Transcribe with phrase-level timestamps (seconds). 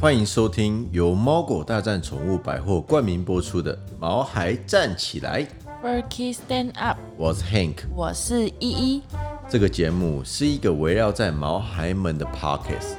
[0.00, 5.44] 欢迎收听由猫狗大战宠物百货冠名播出的《毛孩站起来》
[5.84, 7.74] ，Berkey Stand Up，我是 Hank。
[7.94, 9.02] 我是依依。
[9.46, 12.94] 这个节目是一个围绕在毛孩们的 Pockets，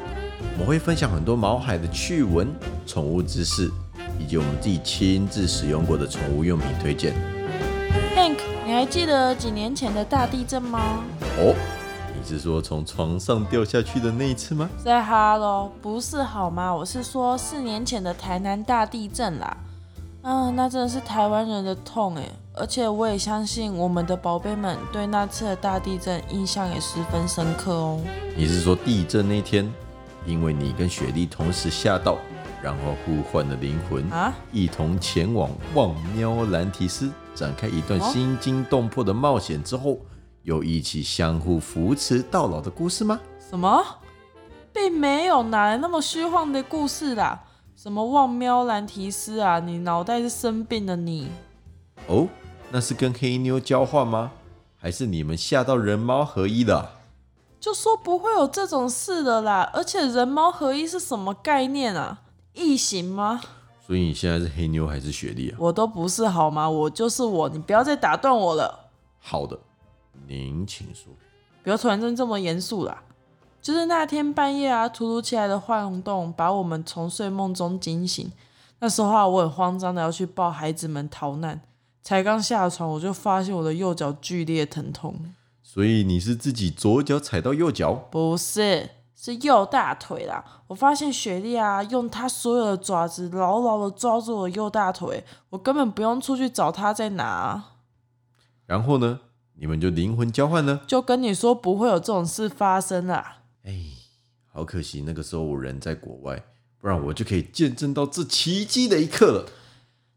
[0.53, 2.53] 我们会分享很多毛孩的趣闻、
[2.85, 3.71] 宠物知识，
[4.19, 7.15] 以及我们自己亲自使用过的宠物用品推荐。
[8.15, 11.03] Hank，你还记得几年前的大地震吗？
[11.39, 11.55] 哦，
[12.21, 14.69] 你是说从床上掉下去的那一次吗？
[14.77, 16.71] 在哈喽，不是好吗？
[16.71, 19.57] 我是说四年前的台南大地震啦。
[20.21, 27.99] 啊，那真的是台湾人的痛哎，而且我也相信我们的宝贝们对那次的大地震印象也十分深刻哦。
[28.37, 29.67] 你是说地震那天，
[30.23, 32.19] 因为你跟雪莉同时吓到，
[32.61, 34.31] 然后互换了灵魂，啊？
[34.51, 39.97] 一同前往望喵兰提斯，展开一段哦心惊动魄的冒险之后，
[40.43, 43.19] 又一起相互扶持到老的故事吗？
[43.39, 43.83] 什么？
[44.73, 47.43] 并没有，哪来那么虚幻的故事啦？
[47.75, 49.59] 什么望喵兰提斯啊？
[49.59, 51.29] 你脑袋是生病了你？
[52.07, 52.27] 哦，
[52.71, 54.31] 那是跟黑妞交换吗？
[54.77, 56.99] 还是你们吓到人猫合一了？
[57.59, 59.69] 就说不会有这种事的啦。
[59.73, 62.21] 而且人猫合一是什么概念啊？
[62.53, 63.41] 异形吗？
[63.85, 65.57] 所以你现在是黑妞还是雪莉啊？
[65.59, 66.69] 我都不是好吗？
[66.69, 68.91] 我就是我，你不要再打断我了。
[69.19, 69.59] 好的，
[70.27, 71.13] 您请说。
[71.63, 73.03] 不要突然间这么严肃啦。
[73.61, 78.31] 就是那天半夜啊，突如其来的晃动把我们从睡梦中惊醒。
[78.79, 81.61] 那时候啊，我很慌张的要去抱孩子们逃难，
[82.01, 85.15] 才刚下床我就发现我的右脚剧烈疼痛。
[85.61, 87.93] 所以你是自己左脚踩到右脚？
[87.93, 90.43] 不是，是右大腿啦！
[90.65, 97.73] 我发现雪莉啊，用她所有的爪子牢牢的抓住我右大腿，我根本不用出去找她在哪啊、
[98.65, 99.19] 然后呢？
[99.61, 100.81] 你们就灵魂交换呢？
[100.87, 103.43] 就跟你说不会有这种事发生啦。
[103.63, 103.71] 哎，
[104.51, 106.43] 好可惜，那个时候我人在国外，
[106.79, 109.45] 不然我就可以见证到这奇迹的一刻了。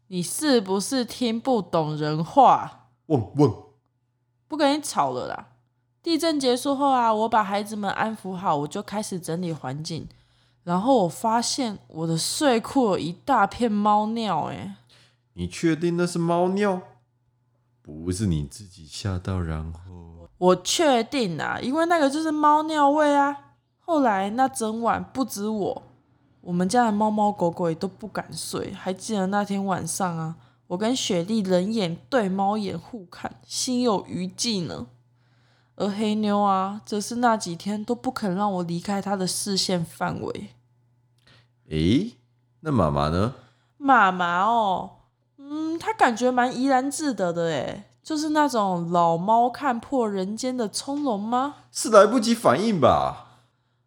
[0.07, 2.87] 你是不是听不懂人话？
[3.05, 3.65] 汪汪！
[4.47, 5.49] 不跟你吵了啦。
[6.01, 10.07] 地震结束后啊，我把孩子们安抚好，我就开始整理环境。
[10.63, 14.73] 然后我发现我的睡裤有一大片猫尿、欸，
[15.33, 16.81] 你确定那是猫尿？
[17.85, 23.37] 不是你自己吓到，然后我确定啊，因为那个就是猫尿味啊。
[23.77, 25.83] 后来那整晚不止我，
[26.41, 28.73] 我们家的猫猫狗狗也都不敢睡。
[28.73, 30.35] 还记得那天晚上啊，
[30.65, 34.87] 我跟雪莉人眼对猫眼互看，心有余悸呢。
[35.75, 40.55] 而黑妞啊，则是那几天都不肯让我离开她的视线范围。
[41.69, 42.13] 诶，
[42.61, 43.35] 那妈妈呢？
[43.77, 44.94] 妈妈哦，
[45.75, 51.55] 嗯，她感觉蛮怡然自得的诶，就是那种老猫看破人间的从容吗？
[51.71, 53.41] 是来不及反应吧？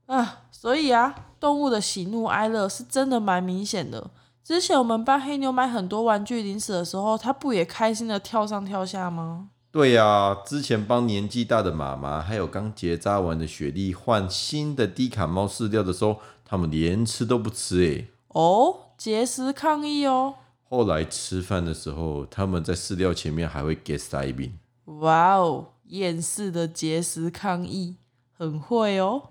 [0.06, 4.10] 啊，所以啊，动物的喜怒哀乐是真的蛮明显的。
[4.42, 9.48] 之前我们帮黑牛买很多玩具零食的时候，它不也开心的跳上跳下吗？
[9.70, 18.08] 对呀、之前帮年纪大的妈妈还有刚结扎完的雪莉换新的低卡猫饲料的时候，他们连吃都不吃诶。
[18.28, 20.36] 哦，节食抗议哦！
[20.68, 24.58] 后来吃饭的时候，他们在饲料前面还会给塞饼。
[24.84, 27.96] 哇哦，厌世的节食抗议，
[28.32, 29.30] 很会哦。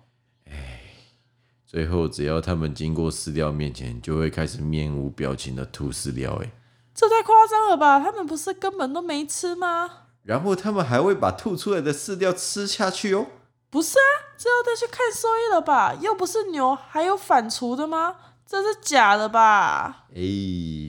[1.65, 6.35] 最后，只要他们经过饲料面前，就会开始面无表情的吐饲料。
[6.37, 6.51] 诶，
[6.95, 7.99] 这太夸张了吧？
[7.99, 10.05] 他们不是根本都没吃吗？
[10.23, 13.27] 然后他们还会把吐出来的饲料吃下去哦。
[13.69, 15.93] 不是啊，这要再去看兽医了吧？
[15.93, 18.15] 又不是牛，还有反刍的吗？
[18.49, 20.05] 这是假的吧？
[20.15, 20.21] 哎，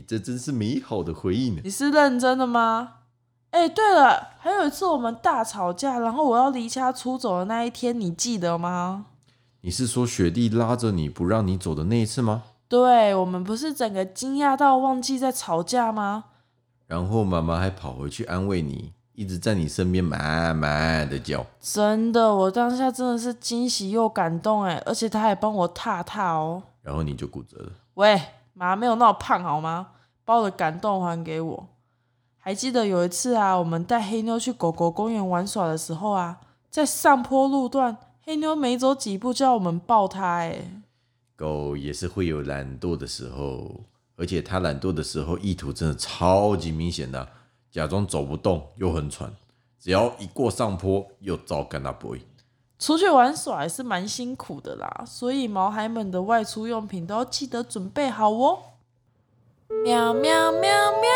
[0.07, 1.61] 这真是美好的回忆呢。
[1.65, 2.91] 你是认真的吗？
[3.51, 9.07] 哎、对了，还有一次我们大吵架，然后我要离家出走的那一天，你记得吗？
[9.63, 12.45] 你是说雪莉拉着你不让你走的那一次吗？
[12.69, 16.27] 对，我们不是整个惊讶到忘记在吵架吗？
[16.87, 21.45] 然后妈妈还跑回去安慰你，一直在你身边慢慢的叫。
[21.61, 26.63] 真的，我当下真的是惊喜又感动哎，而且他还帮我踏踏哦。
[26.89, 27.71] 然后你就骨折了。
[27.95, 28.19] 喂，
[28.55, 29.89] 妈没有那么胖好吗？
[30.25, 31.69] 把我的感动还给我。
[32.39, 36.41] 还记得有一次啊，我们带黑妞去狗狗公园玩耍的时候啊，
[36.71, 40.81] 在上坡路段，黑妞没走几步就要我们抱它哎。
[41.37, 43.81] 狗也是会有懒惰的时候，
[44.17, 47.29] 而且它懒惰的时候意图真的超级明显的，
[47.71, 49.31] 假装走不动又很喘，
[49.79, 52.23] 只要一过上坡又照干那不会。
[52.79, 58.63] 出去玩耍还是蛮辛苦的啦，所以毛孩们的外出用品都要记得准备好哦。
[59.85, 61.09] 喵喵喵喵，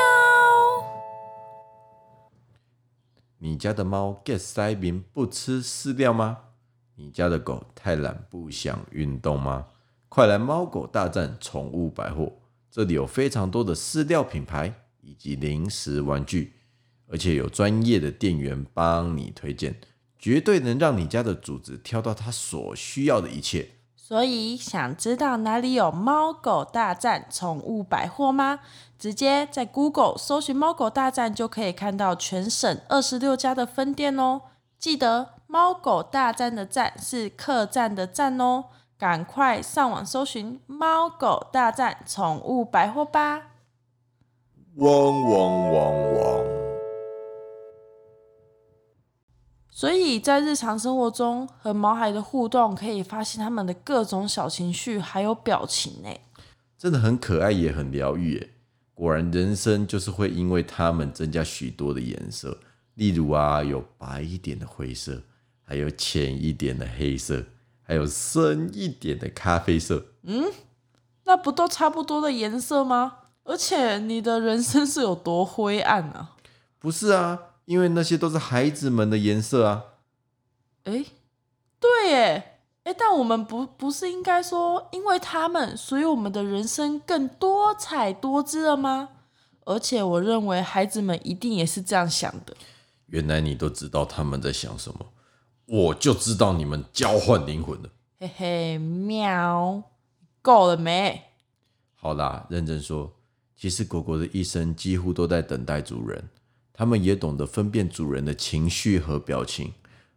[3.39, 6.39] 你家的猫 get 塞饼不吃饲料吗？
[6.97, 9.67] 你家的狗太懒不想运动吗？
[10.09, 12.33] 快来猫狗大战宠物百货，
[12.71, 16.55] 这里有非常多的饲料品牌以及零食玩具，
[17.07, 19.81] 而且有专业的店员帮你推荐，
[20.23, 23.71] 绝对能让你家的主子挑到他所需要的一切。
[23.97, 28.61] 所以想知道哪里有猫狗大战宠物百货吗？
[28.99, 34.43] 直接在 Google 搜寻“猫狗大战”就可以看到全省二十六家的分店哦。
[34.79, 38.67] 记得“猫狗大战”的“战”是客栈的“站”哦，
[38.97, 43.49] 赶快上网搜寻“猫狗大战宠物百货”吧。
[44.77, 46.62] 汪汪汪汪！
[49.75, 56.11] 所以在日常生活中和毛孩的互动，可以发现他们的各种小情绪还有表情呢。
[56.77, 58.51] 真的很可爱，也很疗愈诶。
[58.93, 62.59] 果然，人生就是会因为它们增加许多的颜色。
[62.95, 65.23] 例如啊，有白一点的灰色，
[65.63, 67.43] 还有浅一点的黑色，
[67.83, 70.05] 还有深一点的咖啡色。
[70.25, 70.53] 嗯
[71.25, 73.15] 那不都差不多的颜色吗？
[73.45, 76.37] 而且你的人生是有多灰暗啊？
[76.79, 79.85] 不是啊，因为那些都是孩子们的颜色啊。
[80.85, 81.07] 诶，
[81.79, 89.11] 对耶，诶，但我们不不是应该说，因为他们，所以我们的人生更多彩多姿了吗？
[89.65, 92.57] 而且我认为孩子们一定也是这样想的。
[93.07, 95.13] 原来你都知道他们在想什么，
[95.67, 97.89] 我就知道你们交换灵魂了。
[98.19, 99.83] 嘿嘿，喵，
[100.41, 101.23] 够了没？
[101.95, 103.13] 好啦，认真说，
[103.57, 106.29] 其实果果的一生几乎都在等待主人，
[106.83, 109.73] 它们也懂得分辨主人的情绪和表情，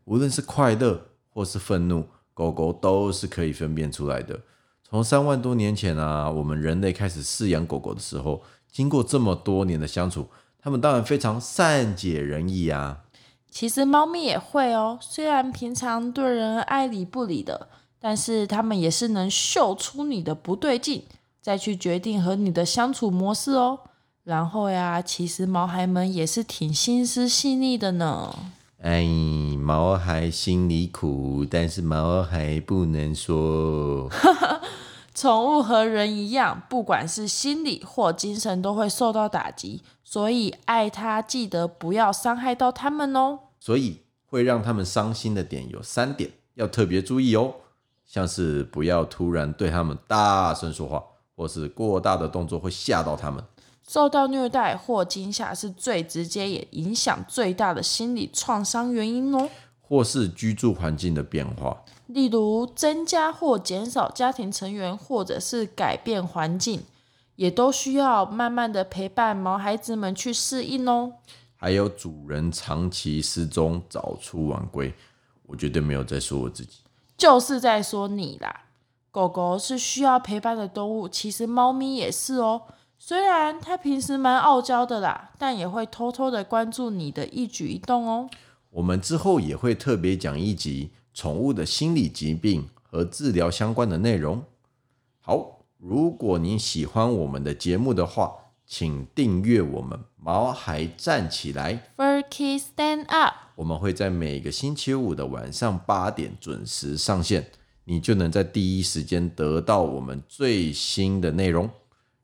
[0.06, 4.40] 无论是快乐或是愤怒，狗狗都是可以分辨出来的。
[4.82, 8.42] 从三万多年前啊，我们人类开始饲养狗狗的时候，
[8.72, 10.28] 经过这么多年的相处，
[10.60, 13.04] 它们当然非常善解人意啊。
[13.52, 17.70] 其实猫咪也会哦，虽然平常对人爱理不理的，
[18.00, 21.04] 但是它们也是能嗅出你的不对劲，
[21.40, 23.82] 再去决定和你的相处模式哦。
[24.26, 28.36] 然后呀，其实毛孩们也是挺心思细腻的呢。
[28.82, 29.06] 哎，
[29.60, 34.10] 毛孩心里苦，但是毛孩不能说。
[35.14, 43.40] 宠物和人一样，不管是心理或精神都会受到打击，所以爱它记得不要伤害到它们哦。
[43.60, 47.54] 所以会让他们伤心的点有三点，要特别注意哦。
[48.04, 51.04] 像是不要突然对他们大声说话，
[51.36, 53.44] 或是过大的动作会吓到他们。
[53.88, 59.50] 受到虐待或惊吓是最直接也影响最大的心理创伤原因哦。
[59.88, 66.82] 或是居住环境的变化，例如增加或减少家庭成员，或者是改变环境，
[67.36, 71.14] 也都需要慢慢的陪伴毛孩子们去适应哦。
[71.56, 74.92] 还有主人长期失踪、早出晚归，
[75.46, 76.80] 我绝对没有在说我自己。
[77.16, 78.64] 就是在说你啦。
[79.12, 82.64] 狗狗是需要陪伴的动物，其实猫咪也是哦。
[83.08, 88.28] 虽然他平时蛮傲娇的啦，但也会偷偷的关注你的一举一动哦。
[88.72, 94.44] 我们之后也会特别讲一集宠物的心理疾病和治疗相关的内容。
[95.22, 98.34] 好，如果你喜欢我们的节目的话，
[98.66, 101.88] 请订阅我们毛孩站起来。
[101.96, 107.52] ，Fur Kids stand up，我们会在每个星期五的晚上八点准时上线，
[107.84, 111.70] 你就能在第一时间得到我们最新的内容。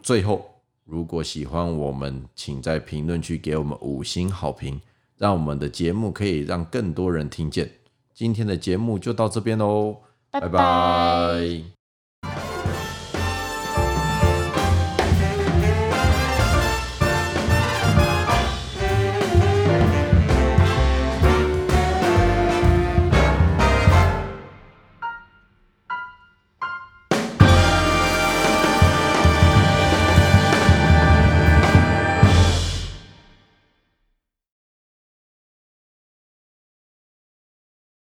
[0.02, 0.51] 最后，
[0.86, 4.82] 如果喜欢我们，请在评论区给我们五星好评，
[5.18, 7.70] 让我们的节目可以让更多人听见。
[8.14, 9.98] 今天的节目就到这边喽，
[10.30, 11.81] 拜拜拜